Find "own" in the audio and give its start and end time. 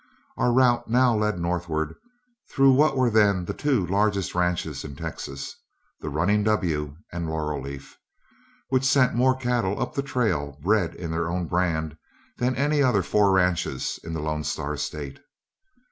11.29-11.45